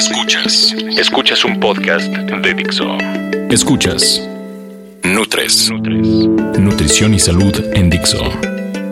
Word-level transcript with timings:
Escuchas, 0.00 0.74
escuchas 0.96 1.44
un 1.44 1.60
podcast 1.60 2.06
de 2.06 2.54
Dixo. 2.54 2.86
Escuchas 3.50 4.26
Nutres, 5.02 5.70
Nutrición 5.70 7.12
y 7.12 7.20
Salud 7.20 7.54
en 7.74 7.90
Dixo. 7.90 8.18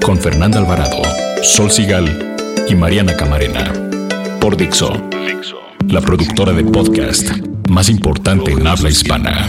Con 0.05 0.19
Fernanda 0.19 0.59
Alvarado, 0.59 1.01
Sol 1.43 1.71
Sigal 1.71 2.37
y 2.69 2.75
Mariana 2.75 3.17
Camarena. 3.17 3.73
Por 4.39 4.59
Dixo, 4.59 4.93
la 5.89 6.03
productora 6.03 6.53
de 6.53 6.65
podcast 6.65 7.31
más 7.71 7.89
importante 7.89 8.53
en 8.53 8.67
habla 8.67 8.91
hispana. 8.91 9.49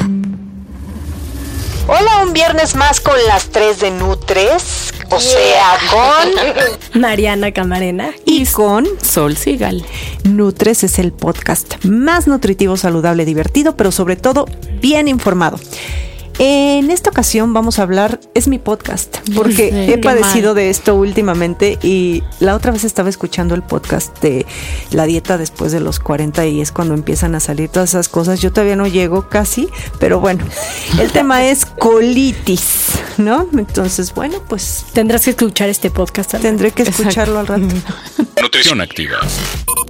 Hola, 1.90 2.24
un 2.24 2.32
viernes 2.32 2.78
más 2.78 3.02
con 3.02 3.16
las 3.28 3.50
3 3.50 3.80
de 3.82 3.92
Nutres, 3.92 4.79
o 5.10 5.20
sea, 5.20 5.78
con 5.92 7.02
Mariana 7.02 7.52
Camarena 7.52 8.12
y 8.26 8.46
con 8.46 8.86
Sol 9.02 9.36
Sigal. 9.38 9.84
Nutres 10.24 10.84
es 10.84 11.00
el 11.00 11.12
podcast 11.12 11.84
más 11.86 12.28
nutritivo, 12.28 12.78
saludable, 12.78 13.26
divertido, 13.26 13.76
pero 13.76 13.92
sobre 13.92 14.16
todo 14.16 14.46
bien 14.82 15.08
informado. 15.08 15.60
En 16.42 16.90
esta 16.90 17.10
ocasión 17.10 17.54
vamos 17.54 17.80
a 17.80 17.82
hablar, 17.84 18.22
es 18.34 18.48
mi 18.48 18.60
podcast, 18.60 19.18
porque 19.36 19.72
Sí, 19.88 19.92
he 19.92 19.98
padecido 19.98 20.50
mal. 20.52 20.56
de 20.56 20.70
esto 20.70 20.96
últimamente 20.96 21.78
y 21.84 22.24
la 22.40 22.56
otra 22.56 22.72
vez 22.72 22.86
estaba 22.86 23.10
escuchando 23.10 23.56
el 23.56 23.62
podcast 23.62 24.18
de 24.22 24.46
la 24.92 25.04
dieta 25.04 25.38
después 25.38 25.74
de 25.74 25.82
los 25.82 26.00
40 26.00 26.46
y 26.48 26.62
es 26.62 26.72
cuando 26.72 26.94
empiezan 26.94 27.36
a 27.36 27.42
salir 27.42 27.68
todas 27.68 27.90
esas 27.90 28.08
cosas. 28.08 28.40
Yo 28.40 28.54
todavía 28.54 28.78
no 28.78 28.88
llego 28.88 29.28
casi, 29.28 29.68
pero 30.00 30.22
bueno, 30.22 30.46
el 30.98 31.12
tema 31.12 31.46
es 31.46 31.66
colitis, 31.66 32.92
¿no? 33.20 33.48
Entonces, 33.54 34.14
bueno, 34.14 34.42
pues 34.48 34.86
Tendrás 34.94 35.24
que 35.24 35.32
escuchar 35.32 35.70
este 35.70 35.92
podcast. 35.92 36.36
Tendré 36.42 36.72
que 36.72 36.84
escucharlo 36.84 37.40
al 37.40 37.48
rato. 37.48 37.68
Nutrición 38.42 38.82
activa. 38.82 39.20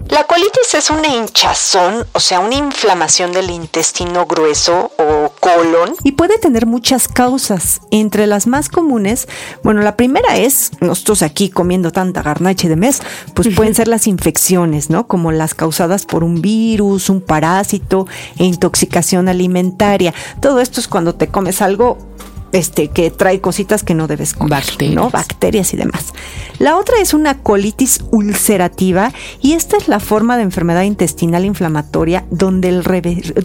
La 0.10 0.24
colitis 0.24 0.74
es 0.74 0.90
una 0.90 1.08
hinchazón, 1.08 2.04
o 2.14 2.20
sea, 2.20 2.40
una 2.40 2.56
inflamación 2.56 3.32
del 3.32 3.52
intestino 3.52 4.26
grueso 4.26 4.92
o 4.98 5.32
colon. 5.40 5.94
Y 6.04 6.14
puede 6.14 6.40
tener 6.40 6.66
muchas 6.66 7.08
causas. 7.08 7.82
Entre 7.92 8.26
las 8.26 8.48
más 8.48 8.70
comunes, 8.70 9.28
bueno, 9.64 9.82
la 9.82 9.96
primera 9.96 10.38
es, 10.38 10.72
nosotros 10.82 11.22
aquí 11.22 11.50
comiendo 11.50 11.92
tanta 11.92 12.24
garnache 12.24 12.68
de 12.68 12.76
mes, 12.76 13.04
pues 13.36 13.50
pueden 13.56 13.76
ser 13.76 13.88
las 13.88 14.08
infecciones, 14.08 14.90
¿no? 14.90 15.06
Como 15.06 15.32
las 15.32 15.54
causadas 15.54 16.08
por 16.08 16.24
un 16.24 16.42
virus, 16.42 17.10
un 17.10 17.22
parásito 17.22 18.08
e 18.40 18.46
intoxicación 18.46 19.30
alimentaria. 19.30 20.16
Todo 20.42 20.60
esto 20.60 20.80
es 20.80 20.88
cuando 20.88 21.14
te 21.14 21.28
comes 21.28 21.62
algo 21.62 22.09
este 22.52 22.90
que 22.90 23.12
trae 23.12 23.42
cositas 23.42 23.84
que 23.84 23.94
no 23.94 24.08
debes 24.08 24.34
comer, 24.34 24.64
Bacterias. 24.64 24.96
¿no? 24.96 25.10
Bacterias 25.10 25.74
y 25.74 25.78
demás. 25.78 26.14
La 26.60 26.78
otra 26.78 26.98
es 27.00 27.14
una 27.14 27.38
colitis 27.38 28.04
ulcerativa 28.12 29.14
y 29.42 29.54
esta 29.54 29.78
es 29.78 29.88
la 29.88 30.00
forma 30.00 30.38
de 30.38 30.44
enfermedad 30.44 30.84
intestinal 30.84 31.46
inflamatoria 31.46 32.26
donde 32.30 32.70
el 32.70 32.84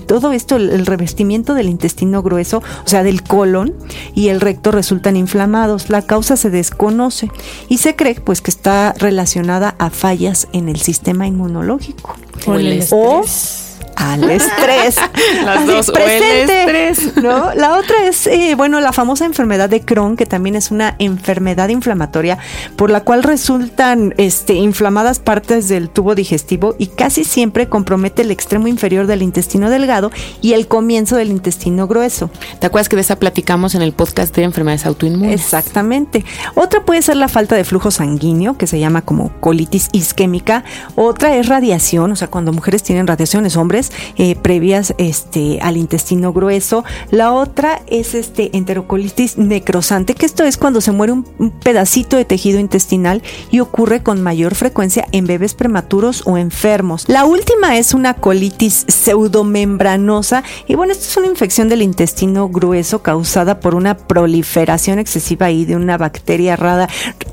todo 0.06 0.32
esto, 0.32 0.56
el 0.56 0.86
revestimiento 0.86 1.54
del 1.54 1.68
intestino 1.68 2.22
grueso, 2.22 2.62
o 2.84 2.88
sea, 2.88 3.02
del 3.02 3.22
colon 3.22 3.74
y 4.14 4.28
el 4.28 4.40
recto 4.40 4.70
resultan 4.72 5.16
inflamados. 5.16 5.90
La 5.90 6.02
causa 6.02 6.36
se 6.36 6.50
desconoce 6.50 7.30
y 7.68 7.78
se 7.78 7.94
cree 7.96 8.14
pues 8.16 8.40
que 8.40 8.50
está 8.50 8.94
relacionada 8.98 9.74
a 9.78 9.90
fallas 9.90 10.48
en 10.52 10.68
el 10.68 10.80
sistema 10.80 11.26
inmunológico 11.26 12.16
O 12.46 12.54
el 12.54 12.84
o 12.90 13.22
estrés. 13.22 13.73
Al 13.96 14.30
estrés. 14.30 14.96
Las 15.44 15.66
dos, 15.66 15.88
o 15.88 15.96
el 15.96 16.22
estrés. 16.22 17.16
¿no? 17.16 17.54
La 17.54 17.78
otra 17.78 18.04
es, 18.04 18.26
eh, 18.26 18.54
bueno, 18.56 18.80
la 18.80 18.92
famosa 18.92 19.24
enfermedad 19.24 19.68
de 19.68 19.80
Crohn, 19.80 20.16
que 20.16 20.26
también 20.26 20.56
es 20.56 20.70
una 20.70 20.96
enfermedad 20.98 21.68
inflamatoria 21.68 22.38
por 22.76 22.90
la 22.90 23.00
cual 23.02 23.22
resultan 23.22 24.14
este, 24.16 24.54
inflamadas 24.54 25.18
partes 25.18 25.68
del 25.68 25.88
tubo 25.88 26.14
digestivo 26.14 26.74
y 26.78 26.88
casi 26.88 27.24
siempre 27.24 27.68
compromete 27.68 28.22
el 28.22 28.30
extremo 28.30 28.68
inferior 28.68 29.06
del 29.06 29.22
intestino 29.22 29.70
delgado 29.70 30.10
y 30.40 30.52
el 30.52 30.68
comienzo 30.68 31.16
del 31.16 31.30
intestino 31.30 31.86
grueso. 31.86 32.30
¿Te 32.60 32.66
acuerdas 32.66 32.88
que 32.88 32.96
de 32.96 33.02
esa 33.02 33.16
platicamos 33.16 33.74
en 33.74 33.82
el 33.82 33.92
podcast 33.92 34.34
de 34.34 34.42
enfermedades 34.42 34.86
autoinmunes? 34.86 35.40
Exactamente. 35.40 36.24
Otra 36.54 36.84
puede 36.84 37.02
ser 37.02 37.16
la 37.16 37.28
falta 37.28 37.56
de 37.56 37.64
flujo 37.64 37.90
sanguíneo, 37.90 38.56
que 38.56 38.66
se 38.66 38.78
llama 38.78 39.02
como 39.02 39.30
colitis 39.40 39.88
isquémica. 39.92 40.64
Otra 40.94 41.36
es 41.36 41.48
radiación, 41.48 42.12
o 42.12 42.16
sea, 42.16 42.28
cuando 42.28 42.52
mujeres 42.52 42.82
tienen 42.82 43.06
radiaciones, 43.06 43.56
hombres, 43.56 43.83
eh, 44.16 44.36
previas 44.36 44.94
este, 44.98 45.60
al 45.60 45.76
intestino 45.76 46.32
grueso. 46.32 46.84
La 47.10 47.32
otra 47.32 47.82
es 47.86 48.14
este 48.14 48.56
enterocolitis 48.56 49.38
necrosante, 49.38 50.14
que 50.14 50.26
esto 50.26 50.44
es 50.44 50.56
cuando 50.56 50.80
se 50.80 50.92
muere 50.92 51.12
un, 51.12 51.26
un 51.38 51.50
pedacito 51.50 52.16
de 52.16 52.24
tejido 52.24 52.58
intestinal 52.58 53.22
y 53.50 53.60
ocurre 53.60 54.02
con 54.02 54.22
mayor 54.22 54.54
frecuencia 54.54 55.06
en 55.12 55.26
bebés 55.26 55.54
prematuros 55.54 56.22
o 56.26 56.38
enfermos. 56.38 57.04
La 57.08 57.24
última 57.24 57.76
es 57.76 57.94
una 57.94 58.14
colitis 58.14 58.84
pseudomembranosa 58.88 60.42
y 60.66 60.74
bueno, 60.74 60.92
esto 60.92 61.06
es 61.08 61.16
una 61.16 61.26
infección 61.26 61.68
del 61.68 61.82
intestino 61.82 62.48
grueso 62.48 63.02
causada 63.02 63.60
por 63.60 63.74
una 63.74 63.96
proliferación 63.96 64.98
excesiva 64.98 65.46
ahí 65.46 65.64
de 65.64 65.76
una 65.76 65.98
bacteria 65.98 66.56
rara 66.56 66.88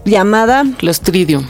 llamada 0.06 0.66
Clostridium. 0.78 1.46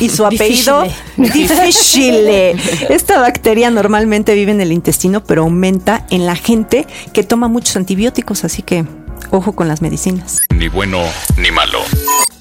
Y 0.00 0.08
su 0.10 0.24
apellido 0.24 0.84
difficile. 1.16 2.56
Esta 2.88 3.20
bacteria 3.20 3.70
normalmente 3.70 4.34
vive 4.34 4.52
en 4.52 4.60
el 4.60 4.72
intestino, 4.72 5.22
pero 5.24 5.42
aumenta 5.42 6.06
en 6.10 6.26
la 6.26 6.36
gente 6.36 6.86
que 7.12 7.24
toma 7.24 7.48
muchos 7.48 7.76
antibióticos, 7.76 8.44
así 8.44 8.62
que 8.62 8.84
ojo 9.30 9.52
con 9.52 9.68
las 9.68 9.82
medicinas. 9.82 10.38
Ni 10.54 10.68
bueno 10.68 11.02
ni 11.36 11.50
malo. 11.50 11.80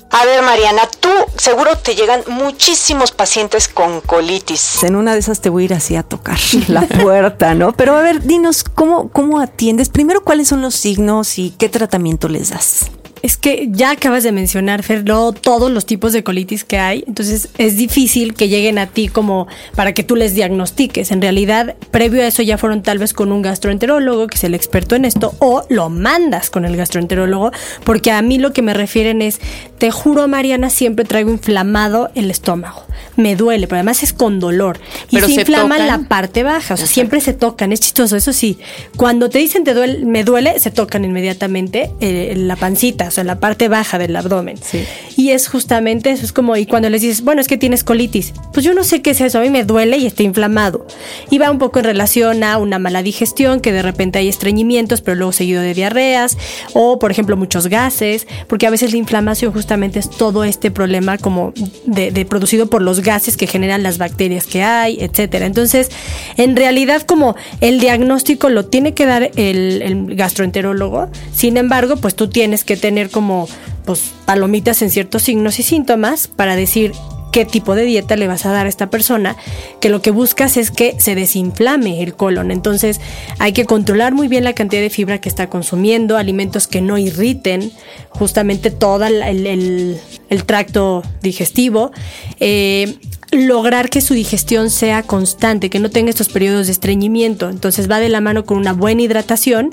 A 0.09 0.25
ver, 0.25 0.41
Mariana, 0.41 0.81
tú 1.00 1.09
seguro 1.38 1.78
te 1.78 1.94
llegan 1.94 2.22
muchísimos 2.28 3.12
pacientes 3.12 3.68
con 3.68 4.01
colitis. 4.01 4.84
En 4.84 4.95
una 4.95 5.13
de 5.13 5.19
esas 5.19 5.41
te 5.41 5.50
voy 5.50 5.63
a 5.63 5.66
ir 5.66 5.74
así 5.74 5.95
a 5.95 6.03
tocar 6.03 6.39
la 6.69 6.81
puerta, 6.81 7.53
¿no? 7.53 7.74
Pero 7.74 7.95
a 7.95 8.01
ver, 8.01 8.24
dinos, 8.24 8.63
¿cómo, 8.63 9.09
cómo 9.09 9.39
atiendes? 9.39 9.89
Primero, 9.89 10.24
¿cuáles 10.24 10.47
son 10.47 10.62
los 10.62 10.75
signos 10.75 11.38
y 11.38 11.51
qué 11.51 11.68
tratamiento 11.68 12.29
les 12.29 12.50
das? 12.51 12.89
Es 13.22 13.38
que 13.38 13.67
ya 13.72 13.91
acabas 13.91 14.23
de 14.23 14.31
mencionar, 14.31 14.83
Fer, 14.83 15.03
todos 15.03 15.72
los 15.72 15.85
tipos 15.85 16.13
de 16.13 16.23
colitis 16.23 16.63
que 16.63 16.78
hay, 16.78 17.03
entonces 17.07 17.50
es 17.57 17.78
difícil 17.78 18.33
que 18.33 18.47
lleguen 18.50 18.78
a 18.78 18.88
ti 18.88 19.07
como 19.07 19.47
para 19.75 19.94
que 19.94 20.03
tú 20.03 20.16
les 20.16 20.33
diagnostiques. 20.33 21.11
En 21.11 21.22
realidad, 21.22 21.75
previo 21.91 22.22
a 22.22 22.27
eso 22.27 22.41
ya 22.41 22.57
fueron 22.57 22.83
tal 22.83 23.00
vez 23.00 23.13
con 23.13 23.31
un 23.31 23.41
gastroenterólogo, 23.41 24.27
que 24.27 24.35
es 24.35 24.44
el 24.44 24.53
experto 24.53 24.95
en 24.95 25.06
esto, 25.06 25.33
o 25.39 25.63
lo 25.69 25.89
mandas 25.89 26.50
con 26.50 26.66
el 26.66 26.75
gastroenterólogo, 26.77 27.51
porque 27.83 28.11
a 28.11 28.22
mí 28.22 28.38
lo 28.38 28.53
que 28.53 28.61
me 28.61 28.73
refieren 28.73 29.22
es, 29.22 29.39
te 29.77 29.91
juro, 29.91 30.27
Mariana, 30.27 30.69
siempre 30.69 31.06
traigo 31.06 31.31
inflamado 31.31 32.09
el 32.16 32.31
estómago. 32.31 32.83
Me 33.16 33.35
duele, 33.35 33.67
pero 33.67 33.77
además 33.77 34.03
es 34.03 34.13
con 34.13 34.39
dolor. 34.39 34.79
Y 35.09 35.16
Pero 35.16 35.27
se, 35.27 35.35
se 35.35 35.39
inflama 35.41 35.77
tocan. 35.77 35.88
la 35.88 36.07
parte 36.07 36.44
baja, 36.44 36.73
o 36.73 36.77
sea, 36.77 36.88
siempre 36.88 37.22
se 37.22 37.33
tocan, 37.33 37.72
es 37.72 37.79
chistoso, 37.79 38.16
eso 38.16 38.33
sí. 38.33 38.57
Cuando 38.95 39.29
te 39.29 39.39
dicen 39.39 39.63
te 39.63 39.73
duele, 39.73 40.06
me 40.06 40.23
duele, 40.23 40.59
se 40.59 40.72
tocan 40.72 41.06
inmediatamente 41.06 41.91
eh, 42.00 42.33
la 42.38 42.56
pancita, 42.56 43.06
o 43.07 43.12
sea, 43.12 43.23
la 43.23 43.40
parte 43.40 43.68
baja 43.68 43.97
del 43.97 44.16
abdomen. 44.16 44.57
Sí. 44.62 44.84
Y 45.16 45.31
es 45.31 45.47
justamente 45.47 46.12
eso, 46.12 46.25
es 46.25 46.31
como, 46.31 46.56
y 46.56 46.66
cuando 46.66 46.90
les 46.90 47.01
dices, 47.01 47.23
bueno, 47.23 47.41
es 47.41 47.47
que 47.47 47.57
tienes 47.57 47.84
colitis, 47.84 48.34
pues 48.53 48.65
yo 48.65 48.74
no 48.74 48.83
sé 48.83 49.01
qué 49.01 49.12
es 49.12 49.21
eso, 49.21 49.39
a 49.39 49.42
mí 49.42 49.50
me 49.50 49.63
duele 49.63 49.98
y 49.98 50.06
está 50.06 50.24
inflamado. 50.24 50.86
Y 51.30 51.38
va 51.38 51.51
un 51.51 51.59
poco 51.59 51.80
en 51.80 51.86
relación 51.86 52.44
a 52.44 52.57
una 52.57 52.80
mala 52.80 53.04
digestión, 53.04 53.59
que 53.59 53.71
de 53.71 53.81
repente 53.81 54.19
hay 54.19 54.27
estreñimientos, 54.27 55.01
pero 55.01 55.15
luego 55.15 55.31
seguido 55.31 55.62
de 55.62 55.74
diarreas, 55.74 56.38
o 56.74 57.00
por 57.00 57.12
ejemplo 57.12 57.38
muchos 57.38 57.68
gases, 57.68 58.27
porque 58.48 58.68
a 58.68 58.69
veces 58.69 58.92
la 58.92 58.98
inflamación 58.98 59.51
justamente 59.51 60.00
es 60.00 60.09
todo 60.09 60.44
este 60.44 60.71
problema 60.71 61.18
como 61.18 61.54
de, 61.86 62.12
de 62.12 62.25
producido 62.25 62.68
por 62.68 62.81
los 62.81 63.01
gases 63.01 63.38
que 63.38 63.48
generan 63.48 63.83
las 63.83 63.98
bacterias 63.98 64.45
que 64.45 64.63
hay, 64.63 64.98
etcétera. 65.00 65.45
Entonces, 65.45 65.89
en 66.38 66.56
realidad 66.56 67.04
como 67.04 67.36
el 67.62 67.80
diagnóstico 67.80 68.50
lo 68.50 68.65
tiene 68.65 68.94
que 68.94 69.06
dar 69.06 69.31
el, 69.36 69.81
el 69.81 70.15
gastroenterólogo, 70.15 71.09
sin 71.33 71.57
embargo, 71.57 71.98
pues 71.98 72.15
tú 72.15 72.27
tienes 72.27 72.63
que 72.63 72.77
tener 72.77 72.96
como 73.09 73.47
pues 73.85 74.11
palomitas 74.25 74.81
en 74.81 74.89
ciertos 74.89 75.23
signos 75.23 75.59
y 75.59 75.63
síntomas 75.63 76.27
para 76.27 76.55
decir 76.55 76.91
qué 77.31 77.45
tipo 77.45 77.75
de 77.75 77.83
dieta 77.83 78.15
le 78.15 78.27
vas 78.27 78.45
a 78.45 78.51
dar 78.51 78.65
a 78.65 78.69
esta 78.69 78.89
persona, 78.89 79.35
que 79.79 79.89
lo 79.89 80.01
que 80.01 80.11
buscas 80.11 80.57
es 80.57 80.71
que 80.71 80.95
se 80.99 81.13
desinflame 81.13 82.01
el 82.01 82.15
colon. 82.15 82.51
Entonces 82.51 82.99
hay 83.38 83.51
que 83.53 83.65
controlar 83.65 84.13
muy 84.13 84.27
bien 84.27 84.44
la 84.44 84.53
cantidad 84.53 84.81
de 84.81 84.89
fibra 84.89 85.21
que 85.21 85.29
está 85.29 85.47
consumiendo, 85.47 86.17
alimentos 86.17 86.67
que 86.67 86.81
no 86.81 86.97
irriten 86.97 87.71
justamente 88.09 88.71
todo 88.71 89.05
el- 89.05 89.99
el 90.29 90.44
tracto 90.45 91.03
digestivo. 91.21 91.91
Eh, 92.39 92.95
lograr 93.31 93.89
que 93.89 94.01
su 94.01 94.13
digestión 94.13 94.69
sea 94.69 95.03
constante, 95.03 95.69
que 95.69 95.79
no 95.79 95.89
tenga 95.89 96.09
estos 96.09 96.29
periodos 96.29 96.68
de 96.68 96.71
estreñimiento. 96.71 97.50
Entonces 97.50 97.89
va 97.89 98.00
de 98.00 98.09
la 98.09 98.21
mano 98.21 98.45
con 98.45 98.57
una 98.57 98.74
buena 98.74 99.01
hidratación 99.01 99.69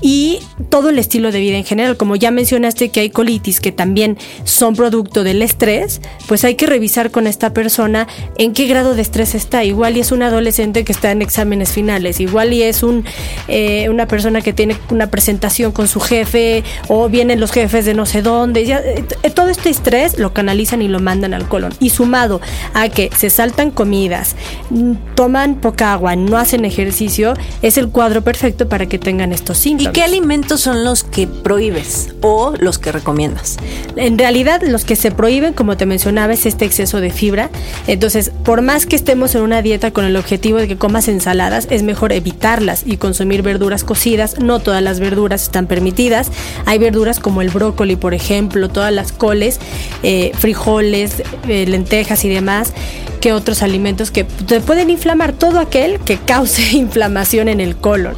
y 0.00 0.38
todo 0.70 0.88
el 0.88 0.98
estilo 0.98 1.30
de 1.30 1.40
vida 1.40 1.56
en 1.56 1.64
general. 1.64 1.96
Como 1.96 2.16
ya 2.16 2.30
mencionaste 2.30 2.88
que 2.88 3.00
hay 3.00 3.10
colitis 3.10 3.60
que 3.60 3.72
también 3.72 4.16
son 4.44 4.74
producto 4.74 5.22
del 5.22 5.42
estrés, 5.42 6.00
pues 6.26 6.44
hay 6.44 6.54
que 6.54 6.66
revisar 6.66 7.10
con 7.10 7.26
esta 7.26 7.52
persona 7.52 8.08
en 8.38 8.52
qué 8.52 8.66
grado 8.66 8.94
de 8.94 9.02
estrés 9.02 9.34
está. 9.34 9.64
Igual 9.64 9.96
y 9.96 10.00
es 10.00 10.10
un 10.10 10.22
adolescente 10.22 10.84
que 10.84 10.92
está 10.92 11.10
en 11.10 11.20
exámenes 11.20 11.72
finales, 11.72 12.20
igual 12.20 12.52
y 12.52 12.62
es 12.62 12.82
un, 12.82 13.04
eh, 13.48 13.88
una 13.90 14.08
persona 14.08 14.40
que 14.40 14.52
tiene 14.52 14.76
una 14.90 15.10
presentación 15.10 15.72
con 15.72 15.88
su 15.88 16.00
jefe 16.00 16.64
o 16.88 17.08
vienen 17.08 17.40
los 17.40 17.52
jefes 17.52 17.84
de 17.84 17.94
no 17.94 18.06
sé 18.06 18.22
dónde. 18.22 18.62
Eh, 18.62 19.30
todo 19.30 19.50
este 19.50 19.68
estrés 19.68 20.18
lo 20.18 20.32
canalizan 20.32 20.80
y 20.80 20.88
lo 20.88 21.00
mandan 21.00 21.34
al 21.34 21.48
colon. 21.48 21.74
Y 21.80 21.90
sumado 21.90 22.40
a 22.72 22.88
que 22.94 23.10
se 23.16 23.28
saltan 23.28 23.70
comidas, 23.70 24.36
mm, 24.70 24.92
toman 25.14 25.56
poca 25.56 25.92
agua, 25.92 26.16
no 26.16 26.38
hacen 26.38 26.64
ejercicio, 26.64 27.34
es 27.60 27.76
el 27.76 27.88
cuadro 27.88 28.22
perfecto 28.22 28.68
para 28.68 28.86
que 28.86 28.98
tengan 28.98 29.32
estos 29.32 29.58
síntomas. 29.58 29.90
¿Y 29.90 29.92
qué 29.92 30.02
alimentos 30.02 30.60
son 30.60 30.84
los 30.84 31.04
que 31.04 31.26
prohíbes 31.26 32.14
o 32.22 32.54
los 32.58 32.78
que 32.78 32.92
recomiendas? 32.92 33.56
En 33.96 34.18
realidad, 34.18 34.62
los 34.62 34.84
que 34.84 34.96
se 34.96 35.10
prohíben, 35.10 35.52
como 35.52 35.76
te 35.76 35.86
mencionaba, 35.86 36.32
es 36.32 36.46
este 36.46 36.64
exceso 36.64 37.00
de 37.00 37.10
fibra. 37.10 37.50
Entonces, 37.86 38.30
por 38.44 38.62
más 38.62 38.86
que 38.86 38.96
estemos 38.96 39.34
en 39.34 39.42
una 39.42 39.60
dieta 39.60 39.90
con 39.90 40.04
el 40.04 40.16
objetivo 40.16 40.58
de 40.58 40.68
que 40.68 40.76
comas 40.76 41.08
ensaladas, 41.08 41.66
es 41.70 41.82
mejor 41.82 42.12
evitarlas 42.12 42.84
y 42.86 42.96
consumir 42.96 43.42
verduras 43.42 43.84
cocidas. 43.84 44.38
No 44.38 44.60
todas 44.60 44.82
las 44.82 45.00
verduras 45.00 45.42
están 45.42 45.66
permitidas. 45.66 46.30
Hay 46.64 46.78
verduras 46.78 47.18
como 47.18 47.42
el 47.42 47.50
brócoli, 47.50 47.96
por 47.96 48.14
ejemplo, 48.14 48.68
todas 48.68 48.92
las 48.92 49.12
coles, 49.12 49.58
eh, 50.02 50.32
frijoles, 50.38 51.22
eh, 51.48 51.66
lentejas 51.66 52.24
y 52.24 52.28
demás 52.28 52.72
que 53.20 53.32
otros 53.32 53.62
alimentos 53.62 54.10
que 54.10 54.24
te 54.24 54.60
pueden 54.60 54.90
inflamar 54.90 55.32
todo 55.32 55.58
aquel 55.58 55.98
que 56.00 56.18
cause 56.18 56.62
inflamación 56.72 57.48
en 57.48 57.60
el 57.60 57.76
colon. 57.76 58.16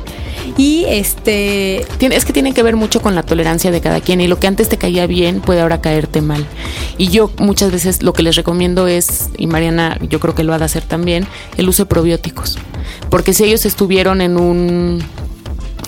Y 0.56 0.84
este. 0.88 1.86
Es 2.00 2.24
que 2.24 2.32
tiene 2.32 2.54
que 2.54 2.62
ver 2.62 2.76
mucho 2.76 3.02
con 3.02 3.14
la 3.14 3.22
tolerancia 3.22 3.70
de 3.70 3.80
cada 3.80 4.00
quien. 4.00 4.20
Y 4.20 4.26
lo 4.26 4.38
que 4.38 4.46
antes 4.46 4.68
te 4.68 4.78
caía 4.78 5.06
bien 5.06 5.40
puede 5.40 5.60
ahora 5.60 5.80
caerte 5.80 6.22
mal. 6.22 6.46
Y 6.98 7.08
yo 7.08 7.30
muchas 7.38 7.70
veces 7.72 8.02
lo 8.02 8.12
que 8.12 8.22
les 8.22 8.36
recomiendo 8.36 8.86
es, 8.86 9.30
y 9.36 9.46
Mariana 9.46 9.98
yo 10.08 10.18
creo 10.20 10.34
que 10.34 10.44
lo 10.44 10.54
ha 10.54 10.58
de 10.58 10.64
hacer 10.64 10.84
también, 10.84 11.26
el 11.56 11.68
uso 11.68 11.84
de 11.84 11.88
probióticos. 11.88 12.58
Porque 13.10 13.32
si 13.32 13.44
ellos 13.44 13.66
estuvieron 13.66 14.20
en 14.20 14.36
un 14.36 15.02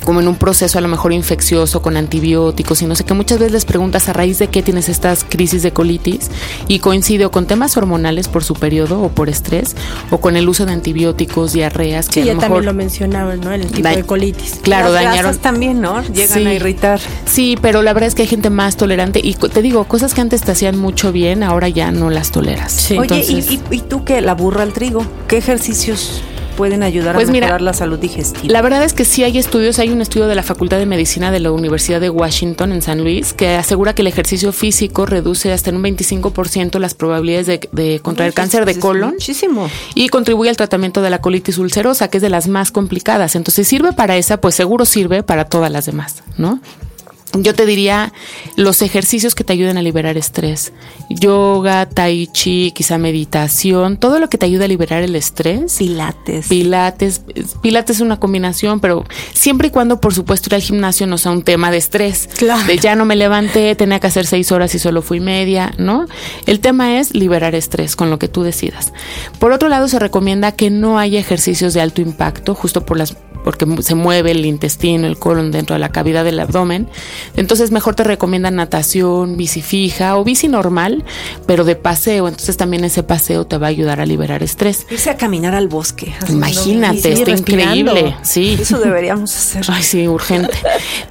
como 0.08 0.22
en 0.22 0.28
un 0.28 0.36
proceso 0.36 0.78
a 0.78 0.80
lo 0.80 0.88
mejor 0.88 1.12
infeccioso 1.12 1.82
con 1.82 1.98
antibióticos 1.98 2.80
y 2.80 2.86
no 2.86 2.94
sé 2.94 3.04
qué. 3.04 3.12
Muchas 3.12 3.38
veces 3.40 3.52
les 3.52 3.66
preguntas 3.66 4.08
a 4.08 4.14
raíz 4.14 4.38
de 4.38 4.48
qué 4.48 4.62
tienes 4.62 4.88
estas 4.88 5.22
crisis 5.22 5.62
de 5.62 5.70
colitis 5.70 6.30
y 6.66 6.78
coincide 6.78 7.26
o 7.26 7.30
con 7.30 7.44
temas 7.44 7.76
hormonales 7.76 8.26
por 8.26 8.42
su 8.42 8.54
periodo 8.54 9.02
o 9.02 9.10
por 9.10 9.28
estrés 9.28 9.76
o 10.10 10.16
con 10.16 10.38
el 10.38 10.48
uso 10.48 10.64
de 10.64 10.72
antibióticos, 10.72 11.52
diarreas. 11.52 12.08
Que 12.08 12.22
sí, 12.22 12.26
ya 12.28 12.38
también 12.38 12.64
lo 12.64 12.72
mencionaban, 12.72 13.42
¿no? 13.42 13.52
El 13.52 13.66
tipo 13.70 13.86
de 13.86 14.02
colitis. 14.02 14.60
Claro, 14.62 14.94
Las 14.94 15.04
dañaron. 15.04 15.36
también, 15.36 15.82
¿no? 15.82 16.02
Llegan 16.04 16.46
a 16.46 16.54
irritar. 16.54 17.00
Sí, 17.26 17.58
pero 17.60 17.82
la 17.82 17.92
verdad 17.92 18.08
es 18.08 18.14
que 18.14 18.22
hay 18.22 18.28
gente 18.28 18.48
más 18.48 18.78
tolerante 18.78 19.20
y 19.22 19.34
te 19.34 19.60
digo, 19.60 19.84
cosas 19.84 20.14
que 20.14 20.22
antes 20.22 20.40
te 20.40 20.52
hacían 20.52 20.78
mucho 20.78 21.12
bien, 21.12 21.42
ahora 21.42 21.68
ya 21.68 21.92
no 21.92 22.08
las 22.08 22.30
toleras. 22.30 22.90
Oye, 22.98 23.26
¿y, 23.28 23.60
y 23.70 23.80
tú 23.82 24.06
qué? 24.06 24.22
La 24.22 24.34
burra 24.34 24.62
al 24.62 24.72
trigo. 24.72 25.04
¿Qué 25.26 25.36
ejercicios 25.36 26.22
pueden 26.58 26.82
ayudar 26.82 27.14
a 27.14 27.18
pues 27.18 27.30
mejorar 27.30 27.62
la 27.62 27.72
salud 27.72 28.00
digestiva? 28.00 28.52
La 28.52 28.62
verdad 28.62 28.82
es 28.82 28.92
que 28.92 29.04
sí 29.04 29.22
hay 29.22 29.38
estudios, 29.38 29.78
hay 29.78 29.90
un 29.90 30.02
estudio 30.02 30.26
de 30.26 30.34
la 30.34 30.42
Facultad 30.42 30.78
de 30.78 30.86
Medicina 30.86 31.30
de 31.30 31.38
la 31.38 31.52
Universidad 31.52 32.00
de 32.00 32.10
Washington 32.10 32.72
en 32.72 32.82
San 32.82 33.00
Luis 33.00 33.32
que 33.32 33.54
asegura 33.54 33.94
que 33.94 34.02
el 34.02 34.08
ejercicio 34.08 34.52
físico 34.52 35.06
reduce 35.06 35.52
hasta 35.52 35.70
en 35.70 35.76
un 35.76 35.84
25% 35.84 36.80
las 36.80 36.94
probabilidades 36.94 37.46
de, 37.46 38.00
contraer 38.00 38.34
cáncer 38.34 38.66
de 38.66 38.76
colon. 38.80 39.12
Muchísimo. 39.12 39.70
Y 39.94 40.08
contribuye 40.08 40.50
al 40.50 40.56
tratamiento 40.56 41.00
de 41.00 41.10
la 41.10 41.20
colitis 41.20 41.58
ulcerosa, 41.58 42.08
que 42.08 42.18
es 42.18 42.22
de 42.22 42.28
las 42.28 42.48
más 42.48 42.72
complicadas. 42.72 43.36
Entonces, 43.36 43.68
sirve 43.68 43.92
para 43.92 44.16
esa, 44.16 44.40
pues 44.40 44.56
seguro 44.56 44.84
sirve 44.84 45.22
para 45.22 45.44
todas 45.44 45.70
las 45.70 45.86
demás, 45.86 46.24
¿no? 46.36 46.60
Yo 47.42 47.54
te 47.54 47.66
diría 47.66 48.12
los 48.56 48.82
ejercicios 48.82 49.34
que 49.34 49.44
te 49.44 49.52
ayuden 49.52 49.78
a 49.78 49.82
liberar 49.82 50.16
estrés. 50.16 50.72
Yoga, 51.10 51.86
tai 51.86 52.26
chi, 52.26 52.72
quizá 52.72 52.98
meditación, 52.98 53.96
todo 53.96 54.18
lo 54.18 54.28
que 54.28 54.38
te 54.38 54.46
ayude 54.46 54.64
a 54.64 54.68
liberar 54.68 55.02
el 55.02 55.16
estrés. 55.16 55.76
Pilates. 55.78 56.48
Pilates. 56.48 57.22
Pilates 57.62 57.96
es 57.96 58.02
una 58.02 58.18
combinación, 58.18 58.80
pero 58.80 59.04
siempre 59.32 59.68
y 59.68 59.70
cuando, 59.70 60.00
por 60.00 60.14
supuesto, 60.14 60.48
ir 60.50 60.54
al 60.54 60.62
gimnasio 60.62 61.06
no 61.06 61.18
sea 61.18 61.32
un 61.32 61.42
tema 61.42 61.70
de 61.70 61.78
estrés. 61.78 62.28
Claro. 62.36 62.66
De 62.66 62.78
ya 62.78 62.94
no 62.94 63.04
me 63.04 63.16
levanté, 63.16 63.74
tenía 63.74 64.00
que 64.00 64.06
hacer 64.06 64.26
seis 64.26 64.52
horas 64.52 64.74
y 64.74 64.78
solo 64.78 65.02
fui 65.02 65.20
media, 65.20 65.72
¿no? 65.78 66.06
El 66.46 66.60
tema 66.60 66.98
es 66.98 67.14
liberar 67.14 67.54
estrés 67.54 67.96
con 67.96 68.10
lo 68.10 68.18
que 68.18 68.28
tú 68.28 68.42
decidas. 68.42 68.92
Por 69.38 69.52
otro 69.52 69.68
lado, 69.68 69.88
se 69.88 69.98
recomienda 69.98 70.52
que 70.52 70.70
no 70.70 70.98
haya 70.98 71.20
ejercicios 71.20 71.74
de 71.74 71.80
alto 71.80 72.00
impacto, 72.00 72.54
justo 72.54 72.84
por 72.84 72.96
las 72.98 73.16
porque 73.44 73.66
se 73.82 73.94
mueve 73.94 74.32
el 74.32 74.44
intestino, 74.44 75.06
el 75.06 75.18
colon 75.18 75.50
dentro 75.50 75.74
de 75.74 75.80
la 75.80 75.90
cavidad 75.90 76.24
del 76.24 76.40
abdomen. 76.40 76.88
Entonces 77.36 77.70
mejor 77.70 77.94
te 77.94 78.04
recomiendan 78.04 78.56
natación, 78.56 79.36
bici 79.36 79.62
fija 79.62 80.16
o 80.16 80.24
bici 80.24 80.48
normal, 80.48 81.04
pero 81.46 81.64
de 81.64 81.76
paseo. 81.76 82.28
Entonces 82.28 82.56
también 82.56 82.84
ese 82.84 83.02
paseo 83.02 83.46
te 83.46 83.58
va 83.58 83.66
a 83.66 83.70
ayudar 83.70 84.00
a 84.00 84.06
liberar 84.06 84.42
estrés. 84.42 84.86
Irse 84.90 85.10
a 85.10 85.16
caminar 85.16 85.54
al 85.54 85.68
bosque. 85.68 86.14
Imagínate, 86.28 87.12
está 87.12 87.30
increíble. 87.30 88.16
Sí. 88.22 88.58
Eso 88.60 88.78
deberíamos 88.78 89.34
hacer. 89.34 89.64
Ay, 89.68 89.82
sí, 89.82 90.08
urgente. 90.08 90.56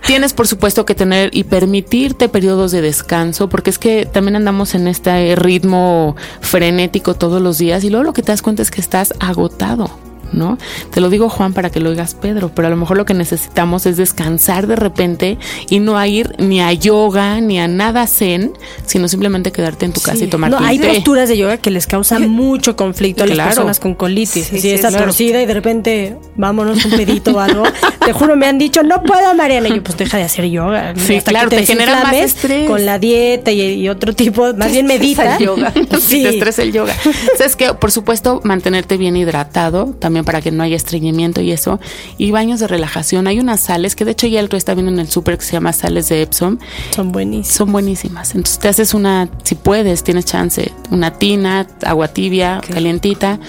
Tienes 0.05 0.33
por 0.33 0.47
supuesto 0.47 0.85
que 0.85 0.95
tener 0.95 1.29
y 1.33 1.43
permitirte 1.43 2.29
periodos 2.29 2.71
de 2.71 2.81
descanso, 2.81 3.49
porque 3.49 3.69
es 3.69 3.79
que 3.79 4.05
también 4.05 4.35
andamos 4.35 4.75
en 4.75 4.87
este 4.87 5.35
ritmo 5.35 6.15
frenético 6.41 7.15
todos 7.15 7.41
los 7.41 7.57
días 7.57 7.83
y 7.83 7.89
luego 7.89 8.03
lo 8.03 8.13
que 8.13 8.21
te 8.21 8.31
das 8.31 8.41
cuenta 8.41 8.61
es 8.61 8.71
que 8.71 8.81
estás 8.81 9.13
agotado. 9.19 9.89
¿No? 10.37 10.57
Te 10.91 11.01
lo 11.01 11.09
digo 11.09 11.29
Juan 11.29 11.53
para 11.53 11.69
que 11.69 11.79
lo 11.79 11.89
oigas 11.89 12.15
Pedro, 12.15 12.51
pero 12.53 12.67
a 12.67 12.71
lo 12.71 12.77
mejor 12.77 12.97
lo 12.97 13.05
que 13.05 13.13
necesitamos 13.13 13.85
es 13.85 13.97
descansar 13.97 14.67
de 14.67 14.75
repente 14.75 15.37
y 15.69 15.79
no 15.79 15.97
ir 16.05 16.35
ni 16.37 16.61
a 16.61 16.71
yoga 16.73 17.41
ni 17.41 17.59
a 17.59 17.67
nada 17.67 18.05
zen, 18.07 18.53
sino 18.85 19.07
simplemente 19.07 19.51
quedarte 19.51 19.85
en 19.85 19.93
tu 19.93 20.01
casa 20.01 20.23
y 20.23 20.27
tomar 20.27 20.51
no, 20.51 20.59
Hay 20.59 20.79
posturas 20.79 21.29
de 21.29 21.37
yoga 21.37 21.57
que 21.57 21.71
les 21.71 21.87
causan 21.87 22.29
mucho 22.29 22.75
conflicto 22.75 23.23
a 23.23 23.27
las 23.27 23.47
personas 23.47 23.79
con 23.79 23.95
colitis. 23.95 24.45
Sí, 24.45 24.59
si 24.59 24.69
está 24.69 24.91
torcida 24.91 25.41
y 25.41 25.45
de 25.45 25.53
repente 25.53 26.17
vámonos 26.35 26.85
un 26.85 26.91
pedito 26.91 27.31
o 27.31 27.39
algo. 27.39 27.63
te 28.05 28.13
juro, 28.13 28.35
me 28.35 28.45
han 28.45 28.57
dicho, 28.57 28.83
no 28.83 29.01
puedo, 29.03 29.33
Mariana. 29.33 29.69
Y 29.69 29.75
yo, 29.75 29.83
pues 29.83 29.97
deja 29.97 30.17
de 30.17 30.23
hacer 30.23 30.45
yoga. 30.45 30.93
Sí, 30.95 31.19
claro, 31.21 31.49
te, 31.49 31.65
genera 31.65 32.03
más 32.03 32.13
estrés. 32.13 32.67
Con 32.69 32.85
la 32.85 32.99
dieta 32.99 33.51
y, 33.51 33.87
otro 33.89 34.13
tipo, 34.13 34.53
más 34.53 34.71
bien 34.71 34.85
medita. 34.85 35.37
El 35.37 35.45
yoga. 35.45 35.73
sí. 35.99 36.23
Te 36.23 36.29
estresa 36.29 36.61
el 36.63 36.71
yoga. 36.71 36.93
Sabes 37.37 37.55
que, 37.55 37.73
por 37.73 37.91
supuesto, 37.91 38.41
mantenerte 38.43 38.97
bien 38.97 39.15
hidratado 39.17 39.95
también 39.99 40.25
para 40.27 40.41
que 40.41 40.51
no 40.51 40.61
haya 40.61 40.75
estreñimiento 40.75 41.39
y 41.39 41.53
eso. 41.53 41.79
Y 42.17 42.31
baños 42.31 42.59
de 42.59 42.67
relajación. 42.67 43.27
Hay 43.27 43.39
unas 43.39 43.61
sales 43.61 43.95
que 43.95 44.03
de 44.03 44.11
hecho 44.11 44.27
ya 44.27 44.41
el 44.41 44.47
otro 44.47 44.57
está 44.57 44.73
viendo 44.73 44.91
en 44.91 44.99
el 44.99 45.07
súper 45.07 45.37
que 45.37 45.45
se 45.45 45.53
llama 45.53 45.71
sales 45.71 46.09
de 46.09 46.21
Epsom. 46.21 46.57
Son 46.93 47.13
buenísimas. 47.13 47.55
Son 47.55 47.71
buenísimas. 47.71 48.35
Entonces 48.35 48.59
te 48.59 48.67
haces 48.67 48.93
una, 48.93 49.29
si 49.43 49.55
puedes, 49.55 50.03
tienes 50.03 50.25
chance, 50.25 50.73
una 50.91 51.11
tina, 51.11 51.65
agua 51.85 52.09
tibia, 52.09 52.59
calientita 52.69 53.39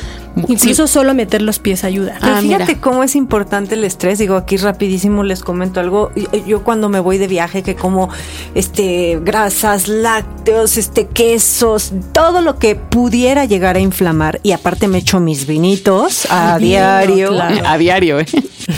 Incluso 0.49 0.87
solo 0.87 1.15
meter 1.15 1.43
los 1.43 1.59
pies 1.59 1.85
ayuda. 1.85 2.19
Ah, 2.21 2.39
fíjate 2.41 2.79
cómo 2.79 3.03
es 3.03 3.17
importante 3.17 3.75
el 3.75 3.85
estrés. 3.85 4.19
Digo, 4.19 4.37
aquí 4.37 4.57
rapidísimo 4.57 5.25
les 5.25 5.41
comento 5.41 5.81
algo. 5.81 6.11
Yo 6.47 6.63
cuando 6.63 6.89
me 6.89 7.01
voy 7.01 7.19
de 7.19 7.27
viaje 7.27 7.63
que 7.63 7.75
como 7.75 8.09
este 8.55 9.19
grasas, 9.23 9.89
lácteos, 9.89 10.77
este 10.77 11.07
quesos, 11.07 11.93
todo 12.13 12.41
lo 12.41 12.59
que 12.59 12.77
pudiera 12.77 13.45
llegar 13.45 13.77
a 13.77 13.81
inflamar 13.81 14.41
y 14.43 14.53
aparte 14.53 14.89
me 14.89 14.99
echo 14.99 15.21
mis 15.21 15.47
vinitos 15.47 16.27
a 16.31 16.59
diario. 16.59 17.33
A 17.69 17.77
diario, 17.77 18.21
¿eh? 18.21 18.27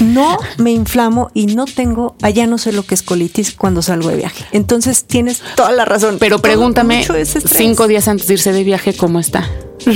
No 0.01 0.39
me 0.59 0.71
inflamo 0.71 1.31
y 1.35 1.47
no 1.47 1.65
tengo, 1.65 2.17
allá 2.23 2.47
no 2.47 2.59
sé 2.59 2.73
lo 2.73 2.85
que 2.85 2.95
es 2.95 3.03
colitis 3.03 3.53
cuando 3.53 3.83
salgo 3.83 4.09
de 4.09 4.17
viaje. 4.17 4.45
Entonces 4.53 5.05
tienes 5.05 5.43
toda 5.57 5.73
la 5.73 5.85
razón. 5.85 6.17
Pero 6.19 6.41
pregúntame, 6.41 7.07
cinco 7.45 7.87
días 7.89 8.09
antes 8.09 8.27
de 8.27 8.35
irse 8.35 8.53
de 8.53 8.65
viaje, 8.65 8.95
¿cómo 8.95 9.21
está? 9.21 9.49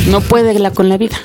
No 0.08 0.20
puede 0.20 0.58
la 0.58 0.70
con 0.70 0.88
la 0.88 0.96
vida. 0.96 1.16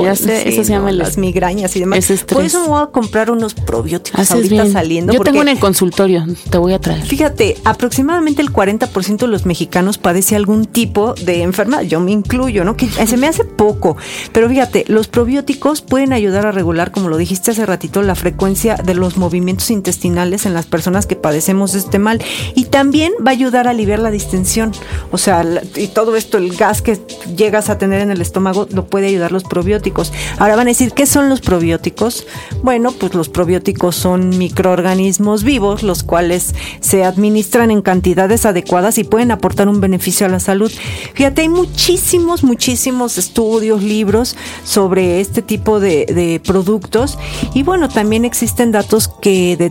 Ya 0.00 0.14
sé, 0.14 0.48
eso 0.48 0.62
se 0.64 0.70
llama 0.70 0.92
las 0.92 1.18
migrañas 1.18 1.74
y 1.76 1.80
demás. 1.80 2.12
Por 2.28 2.44
eso 2.44 2.62
me 2.62 2.68
voy 2.68 2.82
a 2.82 2.86
comprar 2.86 3.30
unos 3.30 3.54
probióticos 3.54 4.30
ahorita 4.30 4.70
saliendo. 4.70 5.12
Yo 5.12 5.20
tengo 5.20 5.42
en 5.42 5.48
el 5.48 5.58
consultorio, 5.58 6.24
te 6.50 6.58
voy 6.58 6.74
a 6.74 6.78
traer. 6.78 7.02
Fíjate, 7.02 7.56
aproximadamente 7.64 8.42
el 8.42 8.52
40% 8.52 9.16
de 9.16 9.26
los 9.26 9.46
mexicanos 9.46 9.98
padece 9.98 10.36
algún 10.36 10.66
tipo 10.66 11.14
de 11.14 11.42
enfermedad. 11.42 11.82
Yo 11.82 12.00
me 12.00 12.12
incluyo, 12.12 12.64
¿no? 12.64 12.76
Que 12.76 12.88
se 12.88 13.16
me 13.16 13.26
hace 13.26 13.44
poco. 13.44 13.96
Pero 14.32 14.48
fíjate, 14.48 14.84
los 14.88 15.08
probióticos 15.08 15.80
pueden 15.82 16.12
ayudar 16.12 16.46
a 16.46 16.52
regular, 16.52 16.90
como 16.90 17.08
lo 17.08 17.16
dijiste 17.16 17.50
hace 17.50 17.66
ratito, 17.66 18.02
la 18.02 18.14
frecuencia 18.14 18.76
de 18.76 18.94
los 18.94 19.16
movimientos 19.16 19.70
intestinales 19.70 20.46
en 20.46 20.54
las 20.54 20.66
personas 20.66 21.06
que 21.06 21.16
padecemos 21.16 21.74
este 21.74 21.98
mal. 21.98 22.22
Y 22.54 22.66
también 22.66 23.12
va 23.26 23.30
a 23.30 23.34
ayudar 23.34 23.66
a 23.66 23.70
aliviar 23.70 23.98
la 23.98 24.10
distensión. 24.10 24.72
O 25.10 25.18
sea, 25.18 25.44
y 25.76 25.88
todo 25.88 26.16
esto, 26.16 26.38
el 26.38 26.56
gas 26.56 26.80
que 26.82 27.00
llegas 27.36 27.70
a 27.70 27.78
tener 27.78 28.03
en 28.04 28.12
el 28.12 28.20
estómago, 28.20 28.68
lo 28.70 28.86
puede 28.86 29.08
ayudar 29.08 29.32
los 29.32 29.44
probióticos. 29.44 30.12
Ahora 30.38 30.56
van 30.56 30.68
a 30.68 30.70
decir, 30.70 30.92
¿qué 30.92 31.06
son 31.06 31.28
los 31.28 31.40
probióticos? 31.40 32.26
Bueno, 32.62 32.92
pues 32.92 33.14
los 33.14 33.28
probióticos 33.28 33.96
son 33.96 34.30
microorganismos 34.38 35.42
vivos, 35.42 35.82
los 35.82 36.02
cuales 36.02 36.54
se 36.80 37.04
administran 37.04 37.70
en 37.70 37.82
cantidades 37.82 38.46
adecuadas 38.46 38.98
y 38.98 39.04
pueden 39.04 39.30
aportar 39.30 39.68
un 39.68 39.80
beneficio 39.80 40.26
a 40.26 40.30
la 40.30 40.40
salud. 40.40 40.70
Fíjate, 41.14 41.42
hay 41.42 41.48
muchísimos, 41.48 42.44
muchísimos 42.44 43.18
estudios, 43.18 43.82
libros 43.82 44.36
sobre 44.64 45.20
este 45.20 45.42
tipo 45.42 45.80
de, 45.80 46.40
productos 46.44 47.18
y 47.54 47.62
bueno, 47.62 47.88
también 47.88 48.24
existen 48.24 48.72
datos 48.72 49.08
que 49.08 49.70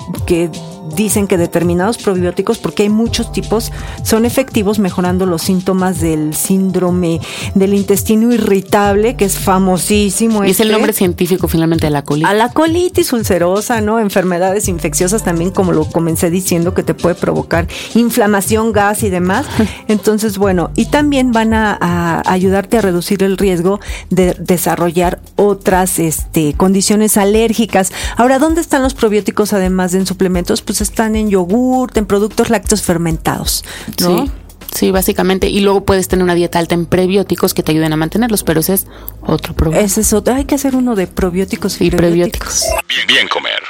dicen 0.95 1.27
que 1.27 1.37
determinados 1.37 1.97
probióticos, 1.97 2.57
porque 2.57 2.83
hay 2.83 2.89
muchos 2.89 3.31
tipos, 3.31 3.71
son 4.03 4.25
efectivos 4.25 4.79
mejorando 4.79 5.25
los 5.25 5.41
síntomas 5.41 5.99
del 5.99 6.33
síndrome 6.33 7.19
del 7.55 7.73
intestino 7.73 8.31
irritable, 8.31 9.15
que 9.15 9.25
es 9.25 9.37
famosísimo. 9.37 10.43
Y 10.43 10.51
es 10.51 10.59
el 10.59 10.67
este. 10.67 10.73
nombre 10.73 10.93
científico 10.93 11.47
finalmente 11.47 11.87
de 11.87 11.91
la 11.91 12.03
colitis. 12.03 12.29
A 12.29 12.33
la 12.33 12.49
colitis 12.49 13.13
ulcerosa, 13.13 13.81
¿no? 13.81 13.99
Enfermedades 13.99 14.67
infecciosas 14.67 15.23
también, 15.23 15.51
como 15.51 15.71
lo 15.71 15.85
comencé 15.85 16.29
diciendo, 16.29 16.73
que 16.73 16.83
te 16.83 16.93
puede 16.93 17.15
provocar 17.15 17.67
inflamación, 17.95 18.71
gas 18.71 19.03
y 19.03 19.09
demás. 19.09 19.45
Entonces, 19.87 20.37
bueno, 20.37 20.71
y 20.75 20.85
también 20.85 21.31
van 21.31 21.53
a, 21.53 21.77
a 21.79 22.21
ayudarte 22.31 22.77
a 22.77 22.81
reducir 22.81 23.23
el 23.23 23.37
riesgo 23.37 23.79
de 24.09 24.35
desarrollar 24.39 25.19
otras 25.35 25.99
este, 25.99 26.53
condiciones 26.53 27.17
alérgicas. 27.17 27.91
Ahora, 28.17 28.39
¿dónde 28.39 28.61
están 28.61 28.83
los 28.83 28.93
probióticos 28.93 29.53
además 29.53 29.91
de 29.91 29.99
en 29.99 30.05
suplementos? 30.05 30.61
Pues 30.61 30.73
están 30.82 31.15
en 31.15 31.30
yogurt, 31.30 31.96
en 31.98 32.06
productos 32.06 32.50
lácteos 32.50 32.82
fermentados, 32.82 33.63
¿no? 34.00 34.25
Sí. 34.25 34.32
Sí, 34.74 34.89
básicamente. 34.89 35.50
Y 35.50 35.60
luego 35.60 35.86
puedes 35.86 36.08
tener 36.08 36.24
una 36.24 36.34
dieta 36.34 36.58
alta 36.58 36.74
en 36.74 36.88
prebióticos 36.88 37.53
que 37.53 37.62
te 37.62 37.72
ayuden 37.72 37.94
a 37.94 37.96
mantenerlos, 37.96 38.44
pero 38.44 38.60
ese 38.62 38.74
es 38.74 38.88
otro 39.22 39.53
problema. 39.53 39.84
Ese 39.84 40.01
es 40.01 40.13
otro. 40.13 40.34
Hay 40.34 40.46
que 40.46 40.56
hacer 40.56 40.75
uno 40.75 40.96
de 40.96 41.06
probióticos 41.06 41.80
y, 41.80 41.86
y 41.86 41.92
prebióticos. 41.92 42.65
Bien, 42.88 43.06
bien 43.08 43.27
comer. 43.27 43.62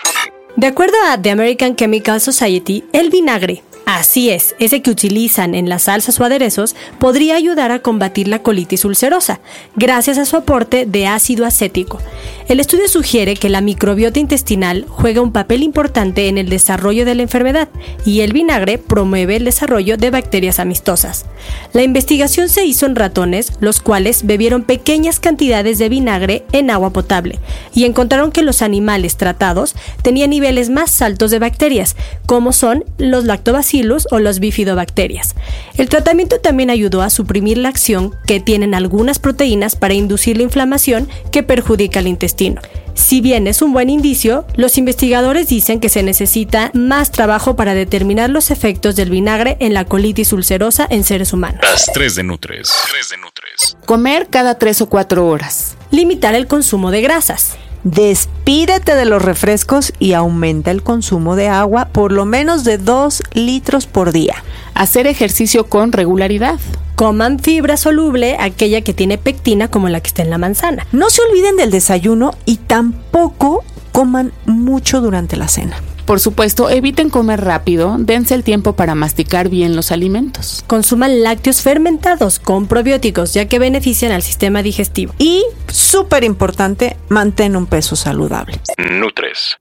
De 0.55 0.67
acuerdo 0.67 0.95
a 1.09 1.21
The 1.21 1.31
American 1.31 1.75
Chemical 1.75 2.21
Society, 2.21 2.85
el 2.93 3.09
vinagre, 3.09 3.63
Así 3.85 4.29
es, 4.29 4.55
ese 4.59 4.81
que 4.81 4.91
utilizan 4.91 5.55
en 5.55 5.67
las 5.67 5.83
salsas 5.83 6.17
o 6.19 6.23
aderezos 6.23 6.73
podría 6.99 7.35
ayudar 7.35 7.71
a 7.71 7.79
combatir 7.79 8.29
la 8.29 8.39
colitis 8.39 8.85
ulcerosa, 8.85 9.41
gracias 9.75 10.17
a 10.17 10.25
su 10.25 10.37
aporte 10.37 10.85
de 10.85 11.05
ácido 11.05 11.45
acético. 11.45 11.99
El 12.47 12.61
estudio 12.61 12.87
sugiere 12.87 13.35
que 13.35 13.49
la 13.49 13.59
microbiota 13.59 14.19
intestinal 14.19 14.85
juega 14.87 15.21
un 15.21 15.33
papel 15.33 15.63
importante 15.63 16.29
en 16.29 16.37
el 16.37 16.47
desarrollo 16.47 17.03
de 17.03 17.15
la 17.15 17.23
enfermedad 17.23 17.67
y 18.05 18.21
el 18.21 18.31
vinagre 18.31 18.77
promueve 18.77 19.35
el 19.35 19.45
desarrollo 19.45 19.97
de 19.97 20.11
bacterias 20.11 20.59
amistosas. 20.59 21.25
La 21.73 21.83
investigación 21.83 22.47
se 22.47 22.65
hizo 22.65 22.85
en 22.85 22.95
ratones, 22.95 23.51
los 23.59 23.81
cuales 23.81 24.25
bebieron 24.25 24.63
pequeñas 24.63 25.19
cantidades 25.19 25.77
de 25.77 25.89
vinagre 25.89 26.45
en 26.53 26.69
agua 26.69 26.91
potable 26.91 27.39
y 27.73 27.83
encontraron 27.83 28.31
que 28.31 28.43
los 28.43 28.61
animales 28.61 29.17
tratados 29.17 29.75
tenían 30.01 30.29
niveles 30.29 30.69
más 30.69 31.01
altos 31.01 31.31
de 31.31 31.39
bacterias, 31.39 31.97
como 32.25 32.53
son 32.53 32.85
los 32.97 33.25
lactobacillus 33.73 34.07
o 34.11 34.19
los 34.19 34.39
bifidobacterias. 34.39 35.35
El 35.77 35.89
tratamiento 35.89 36.39
también 36.39 36.69
ayudó 36.69 37.01
a 37.01 37.09
suprimir 37.09 37.57
la 37.57 37.69
acción 37.69 38.15
que 38.27 38.39
tienen 38.39 38.73
algunas 38.75 39.19
proteínas 39.19 39.75
para 39.75 39.93
inducir 39.93 40.37
la 40.37 40.43
inflamación 40.43 41.07
que 41.31 41.43
perjudica 41.43 41.99
el 41.99 42.07
intestino. 42.07 42.61
Si 42.95 43.21
bien 43.21 43.47
es 43.47 43.63
un 43.63 43.73
buen 43.73 43.89
indicio, 43.89 44.45
los 44.55 44.77
investigadores 44.77 45.47
dicen 45.47 45.79
que 45.79 45.89
se 45.89 46.03
necesita 46.03 46.69
más 46.75 47.11
trabajo 47.11 47.55
para 47.55 47.73
determinar 47.73 48.29
los 48.29 48.51
efectos 48.51 48.95
del 48.95 49.09
vinagre 49.09 49.57
en 49.59 49.73
la 49.73 49.85
colitis 49.85 50.31
ulcerosa 50.31 50.85
en 50.89 51.03
seres 51.03 51.33
humanos. 51.33 51.59
Las 51.63 51.87
3 51.91 52.15
de 52.15 52.23
Nutres. 52.23 52.71
3 52.91 53.09
de 53.09 53.17
Nutres. 53.17 53.77
Comer 53.85 54.27
cada 54.29 54.59
3 54.59 54.81
o 54.81 54.89
4 54.89 55.27
horas. 55.27 55.75
Limitar 55.89 56.35
el 56.35 56.45
consumo 56.45 56.91
de 56.91 57.01
grasas. 57.01 57.57
Despídete 57.83 58.95
de 58.95 59.03
los 59.03 59.21
refrescos 59.21 59.91
y 59.99 60.13
aumenta 60.13 60.71
el 60.71 60.83
consumo 60.83 61.35
de 61.35 61.49
agua 61.49 61.89
por 61.91 62.13
lo 62.13 62.23
menos 62.25 62.63
de 62.63 62.77
2 62.77 63.23
litros 63.33 63.87
por 63.87 64.13
día. 64.13 64.35
Hacer 64.73 65.05
ejercicio 65.05 65.65
con 65.65 65.91
regularidad. 65.91 66.59
Coman 66.95 67.39
fibra 67.39 67.75
soluble, 67.75 68.37
aquella 68.39 68.81
que 68.81 68.93
tiene 68.93 69.17
pectina 69.17 69.67
como 69.67 69.89
la 69.89 69.99
que 69.99 70.07
está 70.07 70.21
en 70.21 70.29
la 70.29 70.37
manzana. 70.37 70.87
No 70.93 71.09
se 71.09 71.21
olviden 71.23 71.57
del 71.57 71.71
desayuno 71.71 72.33
y 72.45 72.57
tampoco 72.57 73.63
coman 73.91 74.31
mucho 74.45 75.01
durante 75.01 75.35
la 75.35 75.49
cena. 75.49 75.75
Por 76.05 76.19
supuesto, 76.19 76.69
eviten 76.69 77.09
comer 77.09 77.41
rápido, 77.41 77.95
dense 77.97 78.35
el 78.35 78.43
tiempo 78.43 78.73
para 78.73 78.95
masticar 78.95 79.49
bien 79.49 79.75
los 79.75 79.91
alimentos. 79.91 80.63
Consuman 80.67 81.23
lácteos 81.23 81.61
fermentados 81.61 82.39
con 82.39 82.67
probióticos, 82.67 83.33
ya 83.33 83.47
que 83.47 83.59
benefician 83.59 84.11
al 84.11 84.21
sistema 84.21 84.61
digestivo. 84.63 85.13
Y, 85.17 85.43
súper 85.67 86.23
importante, 86.23 86.97
mantén 87.09 87.55
un 87.55 87.67
peso 87.67 87.95
saludable. 87.95 88.59
Nutres. 88.77 89.57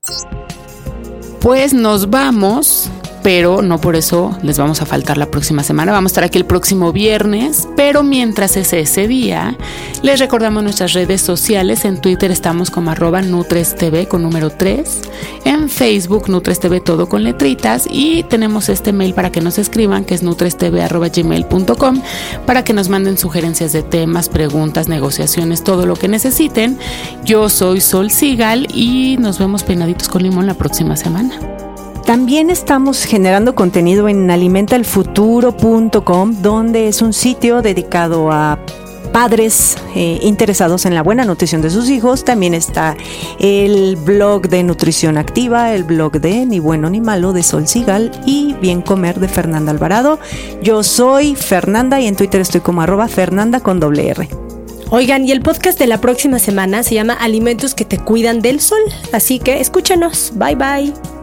Pues 1.39 1.73
nos 1.73 2.09
vamos 2.09 2.89
pero 3.23 3.61
no 3.61 3.79
por 3.79 3.95
eso 3.95 4.37
les 4.43 4.57
vamos 4.57 4.81
a 4.81 4.85
faltar 4.85 5.17
la 5.17 5.27
próxima 5.27 5.63
semana. 5.63 5.91
Vamos 5.91 6.11
a 6.11 6.13
estar 6.13 6.23
aquí 6.25 6.37
el 6.37 6.45
próximo 6.45 6.91
viernes, 6.91 7.67
pero 7.75 8.03
mientras 8.03 8.57
es 8.57 8.73
ese 8.73 9.07
día, 9.07 9.57
les 10.01 10.19
recordamos 10.19 10.63
nuestras 10.63 10.93
redes 10.93 11.21
sociales. 11.21 11.85
En 11.85 12.01
Twitter 12.01 12.29
estamos 12.31 12.69
como 12.69 12.91
arroba 12.91 13.21
NutresTV 13.21 14.07
con 14.07 14.21
número 14.21 14.49
3, 14.49 15.01
en 15.45 15.69
Facebook 15.69 16.29
NutresTV 16.29 16.83
todo 16.83 17.07
con 17.07 17.23
letritas 17.23 17.87
y 17.89 18.23
tenemos 18.23 18.69
este 18.69 18.91
mail 18.91 19.13
para 19.13 19.31
que 19.31 19.41
nos 19.41 19.57
escriban 19.57 20.03
que 20.05 20.15
es 20.15 20.23
nutrestv.gmail.com 20.23 22.01
para 22.45 22.63
que 22.63 22.73
nos 22.73 22.89
manden 22.89 23.17
sugerencias 23.17 23.73
de 23.73 23.83
temas, 23.83 24.29
preguntas, 24.29 24.87
negociaciones, 24.87 25.63
todo 25.63 25.85
lo 25.85 25.95
que 25.95 26.07
necesiten. 26.07 26.77
Yo 27.23 27.49
soy 27.49 27.81
Sol 27.81 28.11
Sigal 28.11 28.67
y 28.73 29.17
nos 29.17 29.39
vemos 29.39 29.63
peinaditos 29.63 30.09
con 30.09 30.23
limón 30.23 30.47
la 30.47 30.55
próxima 30.55 30.95
semana. 30.97 31.39
También 32.05 32.49
estamos 32.49 33.05
generando 33.05 33.55
contenido 33.55 34.09
en 34.09 34.29
alimentalfuturo.com, 34.29 36.41
donde 36.41 36.89
es 36.89 37.01
un 37.01 37.13
sitio 37.13 37.61
dedicado 37.61 38.29
a 38.31 38.59
padres 39.13 39.77
eh, 39.95 40.19
interesados 40.21 40.85
en 40.85 40.95
la 40.95 41.03
buena 41.03 41.23
nutrición 41.23 41.61
de 41.61 41.69
sus 41.69 41.89
hijos. 41.89 42.25
También 42.25 42.53
está 42.53 42.97
el 43.39 43.95
blog 43.95 44.49
de 44.49 44.63
Nutrición 44.63 45.17
Activa, 45.17 45.73
el 45.73 45.85
blog 45.85 46.19
de 46.19 46.45
Ni 46.45 46.59
Bueno 46.59 46.89
ni 46.89 46.99
Malo 46.99 47.31
de 47.31 47.43
Sol 47.43 47.67
Sigal 47.67 48.11
y 48.25 48.53
Bien 48.55 48.81
Comer 48.81 49.21
de 49.21 49.29
Fernanda 49.29 49.71
Alvarado. 49.71 50.19
Yo 50.61 50.83
soy 50.83 51.35
Fernanda 51.35 52.01
y 52.01 52.07
en 52.07 52.17
Twitter 52.17 52.41
estoy 52.41 52.61
como 52.61 52.81
arroba 52.81 53.07
Fernanda 53.07 53.61
con 53.61 53.79
doble 53.79 54.09
R. 54.09 54.27
Oigan, 54.89 55.25
y 55.25 55.31
el 55.31 55.41
podcast 55.41 55.79
de 55.79 55.87
la 55.87 56.01
próxima 56.01 56.37
semana 56.37 56.83
se 56.83 56.95
llama 56.95 57.13
Alimentos 57.13 57.73
que 57.73 57.85
te 57.85 57.97
cuidan 57.97 58.41
del 58.41 58.59
sol. 58.59 58.81
Así 59.13 59.39
que 59.39 59.61
escúchenos. 59.61 60.33
Bye 60.35 60.55
bye. 60.55 61.22